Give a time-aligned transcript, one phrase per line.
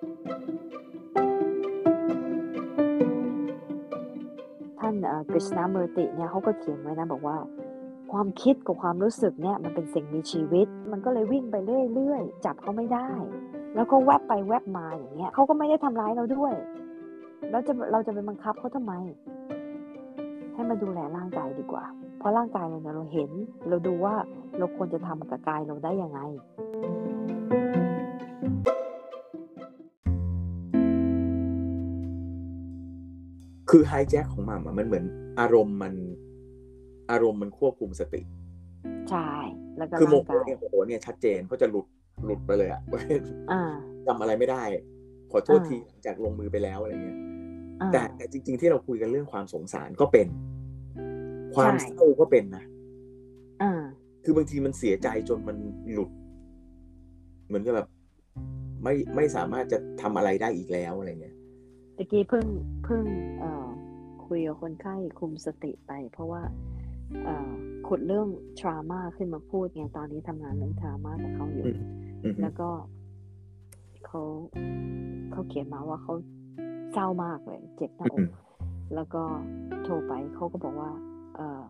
[0.00, 4.94] ท่าน
[5.32, 7.36] กฤษณาเมรติเนี่ยเขาก็เขียนไว้นะบอกว่า
[8.12, 11.56] ความคิดกับความรู้สึกเนี่ยมันเป็นสิ่งมีชีวิต มันก็เลยวิ่งไป
[11.94, 13.08] เรื่อยๆจับเขาไม่ได้
[13.74, 16.54] แล้วก็แวบไปแวบมาอย่างเงี้ยเขาก็ไม่ได้ทำร้ายเราด้วย
[17.50, 18.92] แล้วจะเราจะไปบังคับเขาทำไม
[20.54, 21.84] ให้มาดูแลร่างกายดีกว่า
[22.18, 23.30] เพราะร่างกายเราเนี่ยเราเห็น
[23.68, 24.14] เราดูว่า
[24.58, 26.20] เราควรจะทำกับกายเราได้ยังไง
[33.70, 35.04] คือไฮแจ็คของมันมันเหมือน
[35.40, 35.94] อารมณ์มัน
[37.10, 38.22] อารมณ์มันควบคุมสติ
[39.10, 39.30] ใช่
[39.78, 41.86] แล้วก็คือโมร่างโหกายเนี่ยโมโหเนี่ยชัดเจนเขาจะหลุด
[42.24, 42.80] หลุดไปเลยอะ
[43.50, 43.62] อ่า
[44.06, 44.62] จำอะไรไม่ได้
[45.32, 47.18] ขอโทษอ่าทีหลังจากลงมือไปแล้วอะไรเงี้ย
[47.82, 50.26] อ่าแต่แต่จริง ๆ ที่เราคุยกันเรื่องความสงสารก็เป็น
[51.54, 52.64] ความใช่เศร้าก็เป็นนะ
[53.62, 53.82] อ่า
[54.24, 55.56] คือบางทีมันเสียใจจนมัน
[55.92, 56.10] หลุด
[57.46, 57.88] เหมือนกับแบบ
[58.82, 61.36] ไม่ไม่สามารถจะทำอะไรได้อีกแล้วอะไรเงี้ย
[62.00, 62.46] ตะกี้เพิ่ง
[62.84, 63.04] เพิ่ง
[63.40, 63.68] เอ่อ
[64.26, 66.42] คุยกับคนไข้คุมสติไป เพราะว่า
[67.24, 67.50] เอ่อ
[67.86, 68.28] ขุดเรื่อง
[68.60, 71.78] trauma ขึ้นมาพูดไงตอนนี้ทำงานเรื่อง trauma กับเขาอยู่อืม
[72.24, 72.68] อือฮึแล้วก็
[74.06, 74.22] เขา
[75.32, 76.14] เขาเขียนมาว่าเขา
[76.92, 78.28] เศร้ามากเลย เจ็บหน้าออืกม
[78.94, 79.22] แล้วก็
[79.84, 80.90] โทรไปเขาก็บอกว่า
[81.36, 81.60] เออ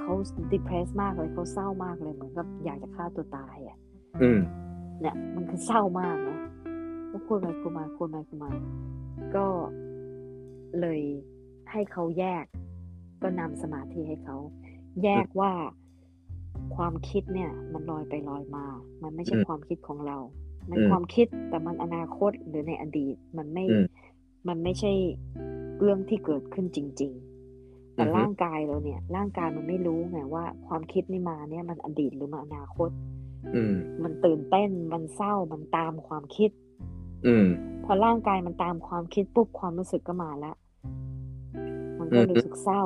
[0.00, 0.12] เขา
[0.52, 3.78] depressed มากเลยเขาเศร้ามากเลยเหมือนกับอยากจะฆ่าตัวตายอะ
[4.22, 4.40] อืม
[5.00, 6.38] เนี่ยมันคือเศร้ามากนะ
[7.10, 8.50] ก็คุยไปคุยมาคุยไปคุยมา
[9.36, 9.46] ก็
[10.80, 11.00] เลย
[11.70, 12.44] ให้เขาแยก
[13.22, 14.36] ก็นำสมาธิให้เขา
[15.04, 15.52] แยกว่า
[16.76, 18.66] ความคิดเนี่ย มันลอยไปลอยมา
[19.02, 20.18] มันไม่ใช่อืมความคิดของเรา
[20.70, 23.84] มันอืมความคิดแต่มันอนาคตหรือในอดีต มันไม่อืม
[24.48, 24.92] มันไม่ใช่
[25.80, 27.12] เรื่องที่เกิดขึ้นจริง
[27.54, 32.90] ๆ แต่อือฮึร่างกายเราเนี่ย ร่างกายมันไม่รู้ไงว่า ความคิดนี่มาเนี่ย มันอดีตหรือมันอนาคต
[33.54, 36.50] อืมมันตื่นเต้น มันเศร้า มันตามความคิด
[37.26, 37.46] อืม
[37.88, 40.56] พอร่างกายมันตามความคิดปุ๊บความรู้สึกก็มาแล้ว
[41.98, 42.84] มันก็อือฮึรู้สึกเศร้า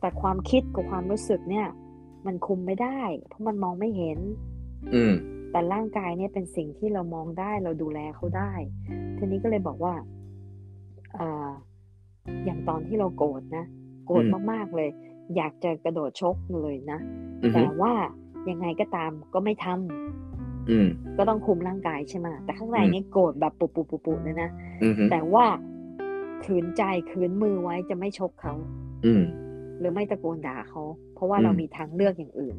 [0.00, 1.66] แต่ความคิดกับความรู้สึกเนี่ย
[2.26, 4.18] มันคุมไม่ได้ เพราะมันมองไม่เห็น
[4.94, 5.14] อืม
[5.50, 8.52] แต่ร่างกายเนี่ยเป็นสิ่งที่เรามองได้เราดูแลเขาได้
[9.16, 9.94] ทีนี้ก็เลยบอกว่า
[11.18, 11.50] อ่า
[12.44, 13.64] อย่างตอนที่เราโกรธนะ
[14.06, 14.90] โกรธอืมมากๆเลย
[15.36, 16.98] อยากจะกระโดดชกเลยนะ
[17.42, 17.92] อือฮึแต่ว่า
[18.50, 20.29] ยังไงก็ตามก็ไม่ทำอืม
[21.18, 24.50] ก็ต้องคุมร่างกายใช่ไหมแต่ข้างในอืมนี่โกรธแบบปุบปุบปุบปุบเลยนะ
[24.82, 25.44] อืมแต่ว่า
[26.44, 28.54] ขืนใจขืนมือไว้จะไม่ชกเขา
[29.06, 29.22] อืม
[29.78, 30.82] หรือไม่ตะโกนด่าเขา
[31.14, 32.56] เพราะว่าอืมเรามีทางเลือกอย่างอื่น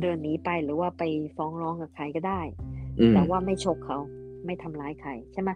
[0.00, 1.02] เดินหนีไปหรือว่าไป
[1.36, 2.40] ฟ้องร้องกับใครก็ได้
[3.00, 3.98] อืมแต่ว่าไม่ชกเขา
[4.46, 5.50] ไม่ทำร้ายใครใช่ไหม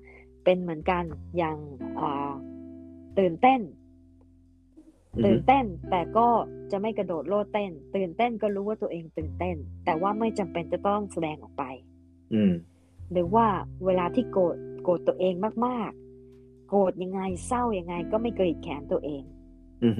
[0.44, 1.05] เป็นเหมือนกัน
[1.38, 1.56] อย่าง
[2.00, 2.32] อ่า
[3.19, 3.61] ตื่นเต้น
[5.25, 6.28] ตื่นเต้นแต่ก็
[6.71, 11.65] จะไม่กระโดดโลดเต้น ตื่นเต้นก็รู้ว่าตัวเองตื่นเต้น แต่ว่าไม่จำเป็นจะต้องแสดงออกไป
[12.34, 12.53] อืม
[13.12, 13.47] หรือว่า
[13.84, 15.34] เวลาที่โกรธโกรธตัวเอง
[15.67, 19.23] มากๆ โกรธยังไงเศร้ายังไง ก็ไม่กรีดแขนตัวเอง
[19.83, 19.95] อืม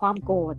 [0.00, 0.56] ความโกรธ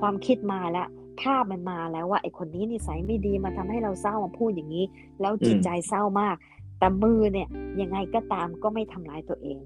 [0.00, 0.88] ความคิดมาแล้ว
[1.20, 4.84] ภาพมันมาแล้วว่าไอคนนี้นิสัยไม่ดีมาทำให้เราเศร้ามาพูดอย่างนี้
[5.20, 6.36] แล้วจิตใจเศร้ามาก
[6.78, 7.48] แต่มือเนี่ย
[7.80, 9.58] ยังไงก็ตามก็ไม่ทำร้ายตัวเอง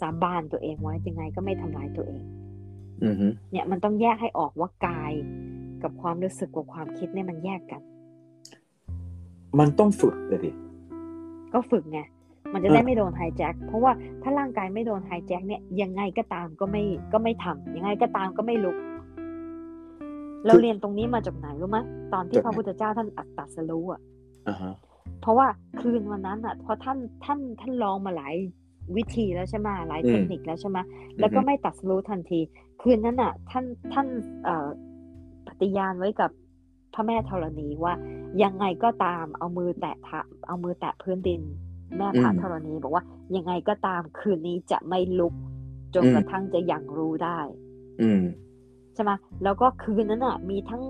[0.00, 2.22] สาบานตัวเองไว้ยังไงก็ไม่ทำร้ายตัวเอง
[3.02, 3.14] อืม
[3.50, 5.12] เนี่ยมันต้องแยกให้ออกว่ากาย
[5.82, 7.82] กับความรู้สึกกับความคิดเนี่ยมันแยกกัน
[9.58, 10.50] มันต้องฝึกเลยดิ
[11.52, 12.00] ก็ฝึกไง
[12.52, 16.82] มันจะได้ไม่โดนไฮแจ็คเพราะว่าถ้าร่างกายไม่โดนไฮแจ็คเนี่ยยังไงก็ตามก็ไม่
[17.12, 18.76] ก็ไม่ทำยังไงก็ตามก็ไม่ลุก
[20.46, 21.78] เราเรียนตรงนี้มาจากไหนรู้ไหม
[22.12, 24.00] ตอนที่พระพุทธเจ้าท่านอัตตัสรู้อะ
[24.48, 24.74] อ่าฮะ
[25.20, 25.46] เพราะว่า
[25.80, 28.34] คืนวันนั้นอะพอท่านท่านท่านลองมาหลาย
[28.96, 30.78] วิธีแล้วใช่ไหมหลายเทคนิคแล้วใช่ไหม
[31.18, 32.40] แล้วก็ไม่ตัดสรู้ทันที
[32.82, 34.06] คืนนั้นอะ ท่านท่าน
[34.44, 34.68] เอ่อ
[35.46, 36.30] ปฏิญาณไว้กับ
[36.94, 37.94] พระแม่ธรณีว่า
[38.42, 41.42] ยังไงก็ตามเอามือแตะเท้าเอามือแตะพื้นดิน
[41.96, 43.04] แม่พระอืมธรณีบอกว่า
[43.36, 45.34] ยังไงก็ตามคืนนี้จะไม่ลุก
[45.94, 47.38] จนอืมกระทั่งจะยังรู้ได้
[48.00, 48.22] อืม
[48.94, 49.10] ใช่ไหม
[49.42, 50.84] แล้วก็คืนนั้นอะ มีทั้ง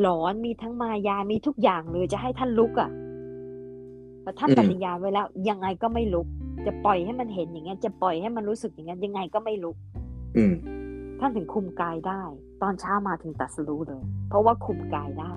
[0.00, 2.90] หลอนมีทั้งมายามีทุกอย่างเลยจะให้ท่านลุกอะ
[4.22, 6.26] แต่ท่านอืมปฏิญาณไว้แล้ว ยังไงก็ไม่ลุก
[6.66, 9.76] จะปล่อยให้มันเห็นอย่างเงี้ยจะปล่อยให้มันรู้สึกอย่างเงี้ยยังไงก็ไม่ลุก
[10.36, 10.54] อืม
[11.20, 12.22] ท่านถึงคุมกายได้
[12.62, 15.34] ตอนเช้ามาถึงตรัดสรู้เลย เพราะว่าคุมกายได้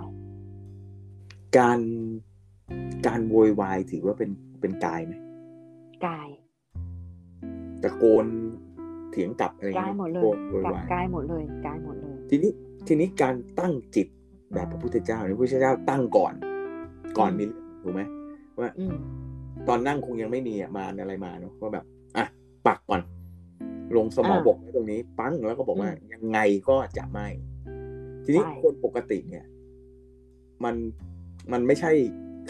[1.57, 1.80] การ
[3.07, 4.30] การโวยวายถือว่าเป็น
[4.62, 5.13] เป็นกายไหม
[6.07, 6.30] กาย
[7.83, 8.25] ตะโกน
[9.12, 12.51] เถียงกลับอะไรกายเงี้หมดเลยโวโวยวายกายหมดเลยกายหมดเลย ทีนี้
[12.88, 14.07] ทีนี้การตั้งจิต
[14.54, 16.33] แบบพระพุทธเจ้าเนี่ยพระพุทธเจ้าตั้งก่อน
[17.18, 18.01] ก่อนมีเรื่องถูกไหม
[18.60, 18.95] ว่าอืม
[19.68, 21.86] ตอนนั่งคงยังไม่มีอะมารอะไรมาเนาะว่าแบบ
[22.18, 22.26] อะ
[22.68, 23.02] ปักก่อน
[23.98, 26.40] ลงสมองอ่าบกไว้ตรงนี้ปั้งแล้วก็บอกว่าอืมยังไง
[26.70, 27.28] ก็จะไม่
[28.24, 29.46] ทีนี้ใช่คนปกติเนี่ย
[30.64, 30.76] มัน
[31.52, 31.92] มันไม่ใช่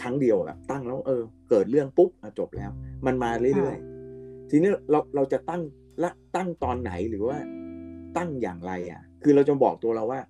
[0.02, 2.70] ครั้งเดียวแบบตั้งแล้ว เออ เกิดเรื่องปุ๊บอะจบแล้ว
[3.06, 5.62] มันมาเรื่อยๆทีนี้เราเราจะตั้ง
[6.02, 7.38] ละตั้งตอนไหนหรือว่า
[8.16, 10.20] ตั้งอย่างไร อะ คือเราจะบอกตัวเราว่า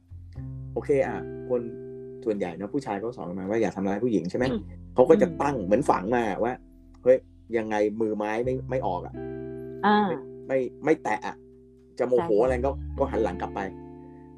[0.72, 1.18] โอเค อะ
[1.48, 1.60] คน
[2.24, 4.60] ส่วนใหญ่นะผู้ชายเขาสอนมาว่าอย่าทำร้ายผู้หญิงใช่ไหมอืม
[4.94, 6.52] เขาก็จะอืมตั้งเหมือนฝังมาว่า
[7.02, 7.18] เฮ้ย
[7.56, 9.14] ยังไงมือไม้ไม่ไม่ออกอะ
[9.86, 10.16] อ่าไม่
[10.48, 11.36] ไม่ไม่แตะอะ
[11.98, 13.60] จะโมโหใช่อะไรก็ก็หันหลังกลับไป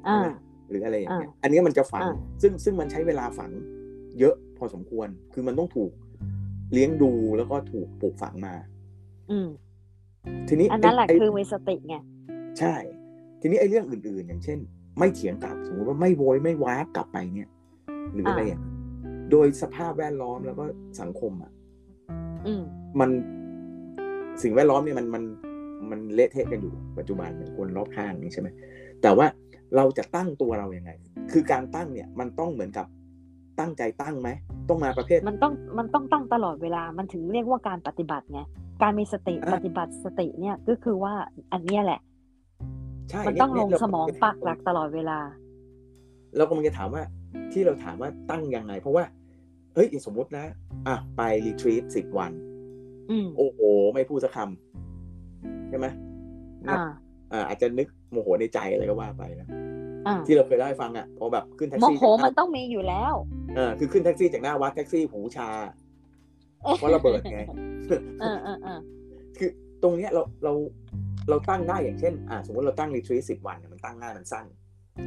[0.07, 0.27] อ่าใช่ไหม
[0.69, 3.51] หรืออะไรอย่างเงี้ยอ่าอันเนี้ยมันจะฝังอ่าซึ่งซึ่งมันใช้เวลาฝัง
[4.19, 5.91] เยอะพอสมควร คือมันต้องถูก
[6.73, 8.53] เลี้ยงดูแล้วก็ถูกปลูกฝังมา
[9.31, 9.47] อืม
[10.47, 11.95] ทีนี้อันนั้นแหละไอ้คือมีสติไง
[12.59, 12.75] ใช่
[13.41, 14.59] ทีนี้ไอ้เรื่องอื่น ๆ อย่างเช่น
[14.99, 17.49] ไม่เถียงกลับสมมติว่าไม่โวยไม่ว้ากลับไปเนี่ย
[18.13, 18.73] หรืออะไรอ่าอย่างเงี้ย
[19.31, 20.65] โดยสภาพแวดล้อมแล้วก็
[21.01, 21.52] สังคมอะอื
[22.61, 22.63] ม
[22.99, 23.09] มัน
[24.41, 25.23] สิ่งแวดล้อมเนี่ยมันมัน
[25.91, 28.47] มันเละเทะกันอยู่ปัจจุบันเนี่ยคนรอบข้างนี่ใช่ไหม
[29.01, 29.27] แต่ว่า
[29.75, 30.91] เราจะตั้งตัวเรายัางไง
[31.31, 32.85] คือการตั้งเนี่ยมันต้องเหมือนกับ
[33.59, 34.29] ตั้งใจตั้งไหม
[34.69, 38.39] ต้องมาประเภท มันต้องมันต้องตั้งตลอดเวลามันถึงเรียกว่าการปฏิบัติไง
[38.81, 41.13] การมีสติอะปฏิบัติสติเนี่ยก็คือว่า
[41.53, 41.99] อันเนี้ยแหละ
[43.09, 45.19] ใช่มันเยต้องลงเนี่ยสมองเราปักหลักตลอดเวลา
[46.37, 47.03] เรากำลังจะถามว่า
[47.51, 49.03] ที่เราถามว่าตั้งยังไง เพราะว่า
[49.73, 50.45] เฮ้ยสมมตินะ
[50.87, 52.31] อะ ไป retreat สิบวัน
[53.11, 53.59] อืมโอ้โห
[53.93, 55.87] ไม่พูดสักคำใช่ไหม
[56.69, 56.77] อ่า
[57.33, 59.47] อ่าอาจจะนึกโมโหในใจอะไรก็ว่าไปนะ
[60.07, 63.13] อ่าที่เราเคยเล่าให้ฟังอะพอแบบขึ้นแท็กซี่โมโหมันต้องมีอยู่แล้ว
[63.55, 65.49] เออคือขึ้นแท็กซี่จากหน้าวัดแท็กซี่หูชา
[66.77, 67.41] เพราะระเบิดไง
[68.21, 68.79] เออเออเออ
[69.37, 69.49] คือ
[69.83, 70.53] ตรงเนี้ยเราเรา
[71.29, 74.45] เราตั้งได้อย่างเช่น อ่าสมมติเราตั้ง retreat สิบวันเนี่ยมันตั้งง่ายมันสั้น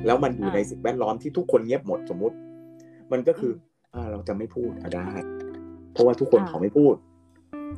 [0.07, 2.37] แล้วมันอยู่ในสิ่งแวดล้อมที่ทุกคนเงียบหมดสมมติ
[3.13, 3.76] มันก็คืออ่า
[4.13, 5.09] เราจะไม่พูดอะได้
[5.93, 6.95] เพราะว่าทุกคนเขาไม่พูด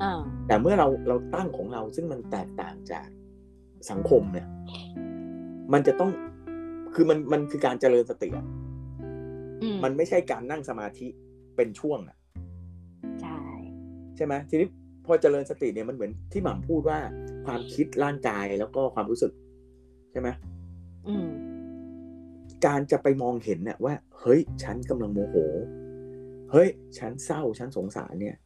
[0.02, 0.12] อ่า
[0.46, 3.08] แต่เมื่อเราเราตั้งของเราซึ่งมันแตกต่างจาก
[3.90, 4.46] สังคมเนี่ย
[5.72, 6.10] มันจะต้อง
[6.94, 8.46] คือมันมันคือการเจริญสติอะ
[9.62, 11.06] อืมมันไม่ใช่การนั่งสมาธิ
[11.56, 12.16] เป็นช่วงอะ
[13.22, 13.38] ใช่
[14.16, 14.68] ใช่ไหมทีนี้
[15.06, 16.98] พอเจริญสติเนี่ยมันเหมือนที่หม่ำพูดว่า
[17.46, 19.32] ความคิดร่างกายแล้วก็ความรู้สึก
[20.12, 20.28] ใช่ไหม
[21.08, 21.28] อืม
[22.66, 25.36] การจะไปมองเห็นเนี่ยว่า เฮ้ย ฉันกำลังโมโห
[26.52, 26.68] เฮ้ย
[26.98, 28.36] ฉันเศร้า ฉันสงสารเนี่ย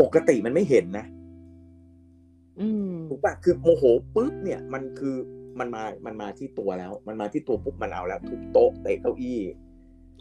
[0.00, 1.06] ปกติมันไม่เห็นนะ
[2.60, 3.84] อืมถูกปะคือโมโห
[4.14, 5.16] ปุ๊บเนี่ยมันคือ
[5.58, 9.40] มันมา มันมาที่ตัวแล้ว มันมาที่ตัวปุ๊บมันเอาแล้วทุบโต๊ะเตะเก้าอี้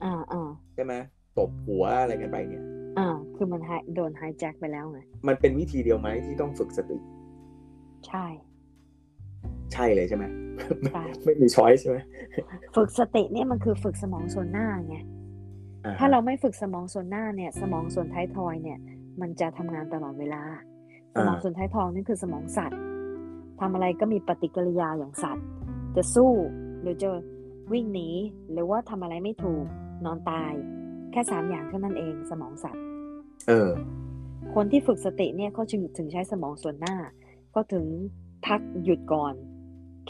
[0.04, 0.94] อ่าอ่าใช่ไหม
[1.38, 2.66] ตบหัวอะไรกันไปเนี่ย
[3.00, 6.98] อ่า คือมันไฮโดนไฮแจ็คไปแล้วไง มันเป็นวิธีเดียวไหมที่ต้องฝึกสติ
[8.07, 8.25] ใช่
[9.74, 10.25] ใช่เลยใช่ไหม
[10.94, 11.98] ใช่ไม่มีช้อยใช่ไหม
[12.75, 15.01] ฝึกสติเนี่ยมันคือฝึกสมองส่วนหน้าไงอ่
[16.00, 18.80] ถ้าเราไม่ฝึกสมองส่วนหน้าเนี่ย สมองส่วนท้ายทอยเนี่ย
[19.22, 20.44] มันจะทำงานตลอดเวลา
[21.16, 22.80] สมองส่วนท้ายทอยนี่คือสมองสัตว์
[23.60, 25.46] ทำอะไรก็มีปฏิกิริยาอย่างสัตว์
[25.96, 26.31] จะสู้
[26.81, 27.10] หรือจะ
[27.72, 28.10] วิ่งหนี
[28.52, 29.66] หรือว่าทำอะไรไม่ถูก
[30.06, 30.54] นอนตาย
[31.12, 32.84] แค่สามอย่างเท่านั้นเองสมองสัตว์
[33.48, 33.70] เออ
[34.56, 36.96] คนที่ฝึกสติเนี่ยเขาจึงถึงใช้สมองส่วนหน้า
[37.56, 37.86] ก็ถึง
[38.46, 39.34] พักหยุดก่อน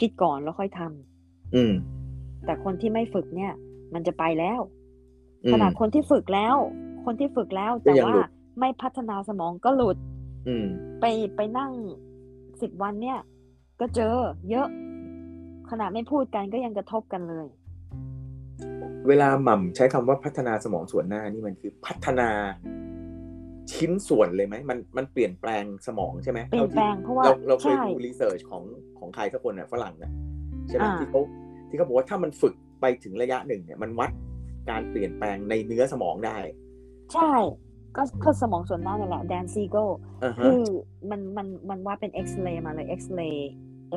[0.00, 1.72] คิดก่อนแล้วค่อยทำอืม
[2.44, 3.52] แต่คนที่ไม่ฝึกเนี่ย
[3.94, 4.79] มันจะไปแล้วอืม
[5.52, 6.56] ขนาดคนที่ฝึกแล้ว
[7.04, 9.96] คนที่ฝึกแล้วก็แต่ยังว่าหลุดไม่พัฒนาสมองก็หลุด
[10.48, 10.66] อืม
[11.00, 11.04] ไป
[11.36, 11.72] ไปนั่ง
[12.62, 13.18] สิบวันเนี่ย
[13.80, 14.14] ก็เจอ
[14.50, 14.68] เยอะ
[15.70, 17.46] ขนาดไม่พูดกันก็ยังกระทบกันเลย
[19.08, 22.28] เวลาหม่ำใช้คำว่าพัฒนาสมองส่วนหน้านี่มันคือพัฒนา
[23.72, 28.62] ชิ้นส่วนเลยไหมมันมันเปลี่ยนแปลงสมองใช่ไหมเปลี่ยนแปลงเพราะว่าเราเราเคยใช่ดู research ของ
[28.98, 30.12] ของใครสักคนน่ะฝรั่งน่ะ
[30.68, 31.20] ใช่ไหมอ่าที่เขา
[31.68, 34.10] ที่เขาบอกว่าถ้ามันฝึกไปถึงระยะหนึ่งเนี่ยมันวัด
[34.70, 36.38] การเปลี่ยนแปลงในเนื้อสมองได้
[37.14, 37.34] ใช่
[37.96, 39.76] ก็ก็สมองส่วนหน้านี่แหละ Dan Siegel
[40.24, 40.62] อ่าฮะคือ
[41.10, 43.52] มันมันมันว่าเป็นเอ็กซเรย์มาเลยเอ็กซเรย์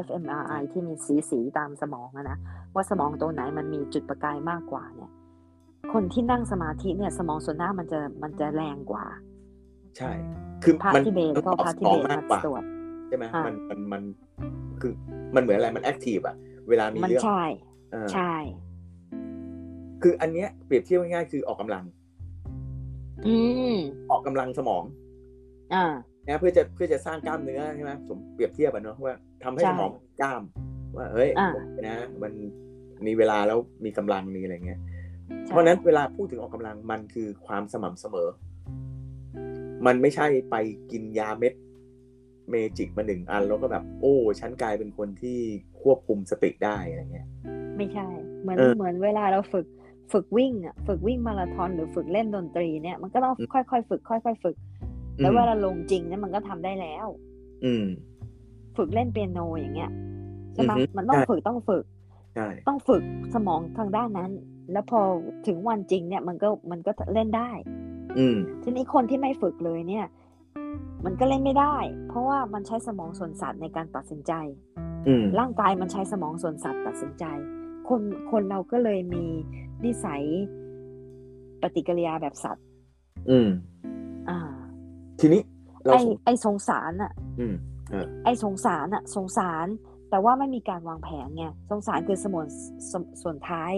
[0.06, 2.38] fMRI ที่มีสีสีตามสมองอะนะ
[2.74, 5.12] ว่าสมองตัวไหนมันมีจุดประกายมากกว่าเนี่ย
[5.94, 9.06] คนที่นั่งสมาธิเนี่ย สมองส่วนหน้ามันจะมันจะแรงกว่า
[9.98, 10.12] ใช่
[10.64, 12.64] คือพระมันทิเบตก็มันตอบพระสทินอเบงตมากมากว่าตรวจ
[13.08, 14.02] ใช่ไหมอ่ามัมันมันมัน
[14.82, 14.92] คือ
[15.36, 16.36] มันเหมือนอะไรมันแอคทีฟอะ
[16.70, 17.44] เวลามีมันเรื่องใช่
[17.92, 18.34] เออใช่
[20.04, 21.84] คืออันเนี้ยเปรียบเทียบง่ายๆคือออกกำลัง
[23.28, 23.36] อื
[23.76, 23.78] ม
[24.12, 24.84] ออกกำลังสมอง
[25.74, 25.86] อ่า
[26.28, 29.92] นะเพื่อจะเพื่อจะสร้างกล้ามเนื้อใช่ไหมผมเปรียบเทียบอะเนาะว่าทำให้ใช่สมอง
[30.22, 30.42] กล้าม
[30.96, 31.50] ว่าเฮ้ยอ่า
[31.86, 32.34] นะมัน
[33.06, 34.80] มีเวลาแล้วมีกำลังมีอะไรเงี้ย
[35.46, 38.30] ใช่เพราะฉะนั้นเวลาพูดถึงออกกำลังมันคือความสม่ำเสมอ
[39.86, 40.56] มันไม่ใช่ไป
[40.92, 41.54] กินยาเม็ด
[42.50, 45.40] เมจิกมาหนึ่งอันแล้วก็แบบ โอ้ฉันกลายเป็นคนที่
[45.82, 47.28] ควบคุมสติได้อะไรเงี้ย
[47.78, 48.08] ไม่ใช่
[48.42, 49.66] เหมือนเออเหมือนเวลาเราฝึก
[50.12, 54.56] ฝึกวิ่งอะฝึกวิ่งมาราธอนหรือฝึกเล่นดนตรีเนี่ยมันก็ต้องอืมค่อยๆฝึก ค่อยๆฝึก
[55.20, 57.08] แล้วเวลาลงจริงเนี่ยมันก็ทำได้แล้ว
[57.66, 57.86] อืม
[58.78, 59.92] ฝึกเล่นเปียโนอย่างเงี้ย
[60.54, 61.84] ใช่ไหมอือฮึมันต้องใช่ฝึกต้องฝึก
[62.36, 64.32] ใช่ต้องฝึกสมองทางด้านนั้น
[64.72, 65.00] แล้วพอ
[65.48, 67.52] ถึงวันจริงเนี่ย มันก็มันก็เล่นได้
[68.18, 70.06] อืมทีนี้คนที่ไม่ฝึกเลยเนี่ย
[71.06, 71.76] มันก็เล่นไม่ได้
[72.08, 74.34] เพราะว่ามันใช้สมองส่วนสัตว์ในการตัดสินใจ
[75.08, 77.26] อืมร่างกายมันใช้สมองส่วนสัตว์ตัดสินใจ
[77.90, 79.26] คนคนเราก็เลยมี
[79.84, 80.24] นิสัย
[81.62, 82.66] ปฏิกิริยาแบบสัตว์
[83.30, 83.50] อืม
[84.30, 84.40] อ่า
[85.20, 85.42] ทีนี้
[85.86, 87.56] เราไอสงไอสงสารอะอืม
[88.26, 89.68] ไอสงสารอะสงสาร
[90.10, 92.46] แต่ว่าไม่มีการวางแผนไงสงสารคือสมวน
[92.92, 93.72] สมส่วนท้าย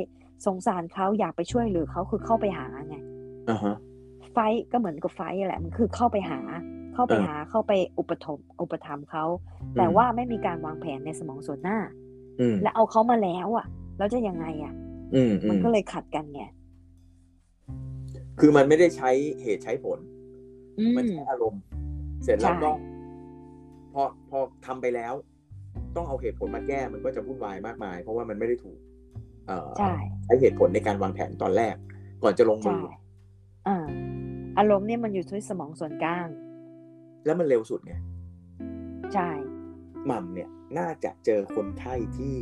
[0.46, 2.96] สงสารเขาอยากไปช่วยเหรือเขาคือเข้าไปหาไง
[3.50, 3.76] อ่าฮะ
[4.32, 6.40] ไฟท์ก็เหมือนกับไฟท์แหละมันคือเข้าไปหา
[6.94, 9.26] เข้าไปเออหาเข้าไปอุปถมอุปถัมภ์เขา
[9.78, 11.80] แต่ว่าไม่มีการวางแผนในสมองส่วนหน้า
[12.40, 13.66] อืมและเอาเขามาแล้วอะ
[13.98, 14.74] แล้วจะยังไงอะ
[15.14, 16.42] อืมอืมันมก็เลยขัดกันไง
[18.40, 19.12] คือมันไม่ได้ใช้
[19.44, 20.00] เหตุใช้ผล
[20.80, 21.62] อืมันมใช้อารมณ์
[22.24, 22.72] เสร็จแล้วใช่ก็
[23.94, 25.14] พอพอทำไปแล้ว
[25.96, 28.80] ต้องเอาเหตุผลมาแก้มันก็จะวุ่นวายมากมาย เพราะว่ามันไม่ได้ถูก
[29.48, 29.94] เอ่อใช่
[30.26, 31.76] ใช้เหตุผลในการวางแผนตอนแรก
[32.24, 32.82] ก่อนจะลงมืใช่อ
[33.68, 33.78] อ่า
[34.58, 36.28] อารมณ์เนี่ยมันอยู่ที่สมองส่วนกลาง
[37.26, 37.94] แล้วมันเร็วสุดไง
[39.14, 39.30] ใช่
[40.06, 42.36] หม่ำเนี่ย น่าจะเจอคนไข้ที่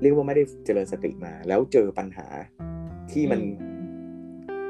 [0.00, 2.26] เรียกว่าไม่ได้เจริญสติมา แล้วเจอปัญหา
[3.12, 3.84] ที่มันอืม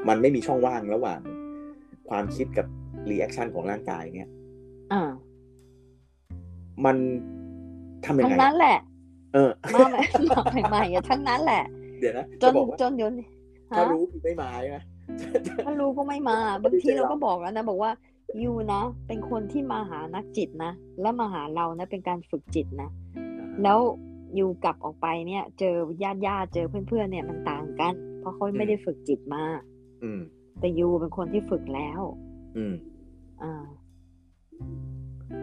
[0.07, 1.19] มันไม่มีช่องว่างระหว่าง
[2.09, 2.67] ความคิดกับ
[3.09, 4.29] รีแอคชั่นของร่างกายเนี่ย
[4.93, 5.01] อ่า
[6.85, 6.97] มัน
[8.05, 8.77] ทำยังทั้งไงนั้นแหละ
[9.33, 9.99] เออมาใหม่
[10.31, 11.63] มาใหม่ๆอะทั้งนั้นแหละ
[11.99, 13.13] เดี๋ยวนะจจะนบอกว่าจนยน
[13.75, 14.77] ถ้าฮะรู้ไม่มาใช่ไหม
[15.65, 17.91] ถ้ารู้ก็ไม่มาบางทีเราก็บอกแล้วนะ บอกว่า
[18.43, 22.89] ยูนะ เป็นคนที่มาหานักจิตนะ และมาหาเรานะ เป็นการฝึกจิตนะ
[23.63, 23.79] แล้ว
[24.39, 29.43] ยูกลับออกไปเนี่ย เจอญาติญาติเจอเพื่อนๆเนี่ยมันต่างกัน เพราะเขาไม่ได้ฝึกจิตมา
[30.03, 30.21] อืม
[30.59, 32.01] แต่ยูเป็นคนที่ฝึกแล้ว
[32.57, 32.73] อืม
[33.43, 33.65] อ่า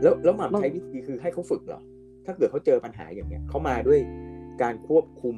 [0.02, 1.80] แล้วแล้วหม่ำบางใช้วิธีคือให้เขาฝึกเหรอ
[2.26, 4.00] ถ้าเกิดเขาเจอปัญหาอย่างเงี้ยเขามาด้วย
[4.62, 5.36] การควบคุม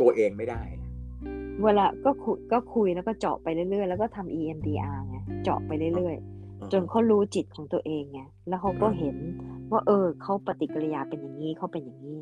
[0.00, 0.62] ตัวเองไม่ได้
[1.64, 9.16] เวลาก็คุยก็คุยแล้วก็เจาะไปเรื่อยๆ แล้วก็ทำ EMDR ไงเจาะไปเรื่อยๆ จนเขารู้จิตของตัวเองไงแล้วเขาก็เห็น
[9.72, 12.20] ว่าเออเขาปฏิกิริยาเป็นอย่างนี้เขาเป็นอย่างนี้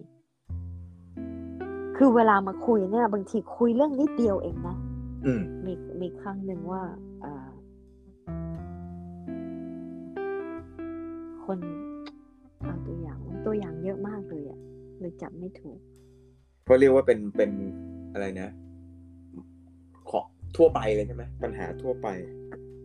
[1.97, 4.76] คือเวลามาคุยเนี่ย บางทีคุยเรื่องนิดเดียวเองนะ
[5.26, 6.83] อืมมีมีครั้งหนึ่งว่า
[7.21, 7.49] เอ่อ
[11.45, 11.59] คน
[12.64, 14.59] เอาตัวอย่างตัวอย่างเยอะมากเลยอะ
[15.00, 15.78] เลยจับไม่ถูก
[16.64, 17.50] เขาเรียกว่าเป็นเป็น
[18.12, 18.49] อะไรนะ
[20.11, 20.21] ขอ
[20.57, 22.09] ทั่วไปเลยใช่ไหมปัญหาทั่วไป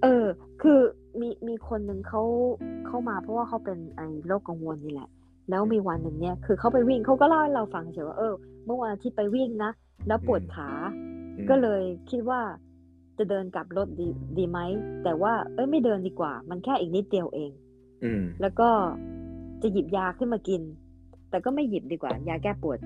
[0.03, 0.25] เออ
[0.61, 0.79] คือ
[1.19, 2.23] มีมีคนหนึ่งเขา
[2.87, 5.09] เข้ามาเพราะว่าเขาเป็นไอ้โรคกังวลนี่แหละ
[5.49, 8.33] แล้วมีวันหนึ่งเนี่ยคือเขาไปวิ่งเขาก็เล่าให้เราฟังเฉยว่าเออ
[8.65, 9.71] เมื่อวันอาทิตย์ไปวิ่งนะ
[10.07, 10.69] แล้วปวดขา
[11.37, 12.41] อืมก็เลยคิดว่า
[13.17, 14.59] จะเดินกลับรถดีดีไหม
[15.03, 17.51] แต่ว่าเอ้ยไม่เดินดีกว่า มันแค่อีกนิดเดียวเอง
[18.03, 18.69] อืมแล้วก็
[19.61, 20.61] จะหยิบยาขึ้นมากิน
[21.29, 22.79] แต่ก็ไม่หยิบดีกว่า ยาแก้ปวด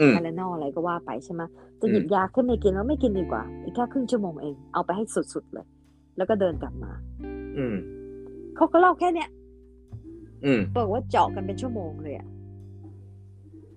[0.00, 1.42] อืมพาราโนอะไรก็ว่าไปใช่ไหม
[1.80, 5.66] จะหยิบยาขึ้นมากินแล้วไม่กินดีกว่าอีกแค่ครึ่งชั่วโมงเองเอาไปให้สุดๆเลย
[6.16, 6.92] แล้วก็เดินกลับมา
[7.58, 7.76] อืม
[8.58, 9.28] เขาก็เล่าแค่เนี้ย
[10.44, 12.26] อืมบอกว่าเจาะกันเป็นชั่วโมงเลยอะ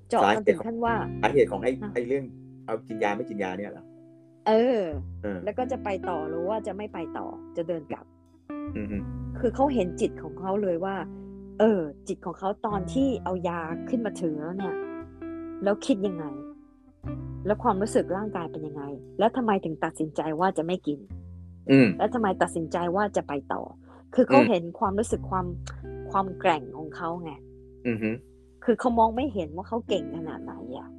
[0.09, 2.23] เจาะกันสาเหตุถึงขั้นว่าสาเหตุของไอ้อะไอ้เรื่อง
[2.65, 3.85] เอากินยาไม่กินยาเนี่ยเหรอ
[4.47, 4.81] เออ
[5.21, 8.05] เออ แล้วก็จะไปต่อหรือว่าจะไม่ไปต่อจะเดินกลับ
[8.75, 9.03] อืมอืม
[9.39, 10.95] คือเขาเห็นจิตของเขาเลยว่า
[11.59, 13.59] เออ จิตของเขาตอนที่เอายา
[13.89, 14.75] ขึ้นมาถือแล้วเนี่ย
[15.63, 16.25] แล้วคิดยังไง
[17.45, 18.83] แล้วความรู้สึกร่างกายเป็นยังไง
[19.19, 20.99] แล้วทำไมถึงตัดสินใจว่าจะไม่กิน
[21.71, 23.61] อืมแล้วทำไมตัดสินใจว่าจะไปต่อ
[24.15, 25.45] คือเขาอืมเห็นความรู้สึกความ
[26.11, 27.31] ความแกร่งของเขาไง
[27.85, 28.15] อืมอืม
[28.63, 30.89] คือเขามองไม่เห็นว่าเขาเก่งขนาดไหนอะ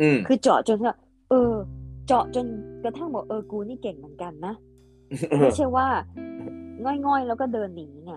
[0.00, 0.94] อืมคือเจาะจนว่า
[1.30, 1.52] เออ
[2.06, 2.46] เจาะจน
[2.84, 4.54] กระทั่งบอกเออกูนี่เก่งเหมือนกันนะ
[5.40, 5.86] ไม่ใช่ว่า
[7.06, 8.12] ง่อยๆแล้วก็เดินหนีไง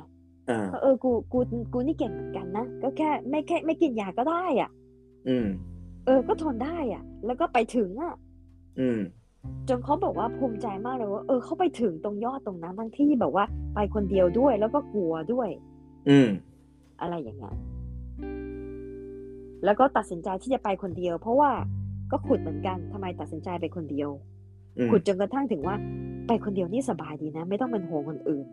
[0.49, 1.39] อ่าเออกูกู
[1.73, 4.69] กูนี่เก่งเหมือนกันนะก็แค่ไม่แค่ไม่กินยาก็ได้อะ
[5.27, 5.47] อืม
[6.05, 8.15] เออ ก็ทนได้อะ แล้วก็ไปถึงอะ
[8.79, 8.99] อืม
[9.69, 15.49] จนเขาบอกว่าภูมิใจมากเลยว่า เออเขาไปถึงตรงยอดตรงนั้นทั้งที่แบบว่า ไปคนเดียวด้วยแล้วก็กลัวด้วย
[16.09, 16.29] อืม
[17.01, 17.55] อะไรอย่างเงี้ย
[19.65, 21.51] แล้วก็ตัดสินใจที่จะไปคนเดียว เพราะว่า
[22.11, 24.09] ก็ขุดเหมือนกันทำไมตัดสินใจไปคนเดียว
[24.77, 25.75] อืมขุดจนกระทั่งถึงว่า
[26.27, 28.45] ไปคนเดียวนี่สบายดีนะ ไม่ต้องเป็นห่วงคนอื่น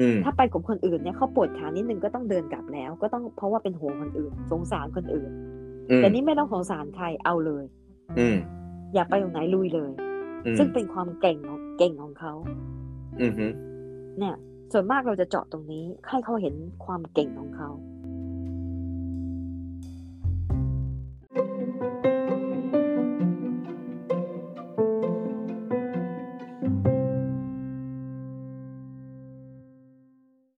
[0.00, 5.30] อืมถ้าไปกับคนอื่นเนี่ยเขาปวดขานิดนึงก็ต้องเดินกลับแล้ว ก็ต้องเพราะว่าเป็นห่วงคนอื่น สงสารคนอื่น
[5.90, 7.64] อืมแต่นี่ไม่ต้องสงสารใครเอาเลย
[8.18, 8.36] อืม
[8.94, 9.92] อย่าไปตรงไหนลุยเลย
[10.44, 12.32] อืมซึ่งเป็นความเก่งของเก่งของเขา
[13.20, 13.52] อืมอืม
[14.18, 14.34] เนี่ย
[14.72, 16.54] ส่วนมากเราจะเจาะตรงนี้ให้เขาเห็น
[16.84, 17.97] ความเก่งของเขาอ